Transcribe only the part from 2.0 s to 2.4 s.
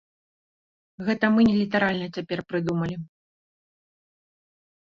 цяпер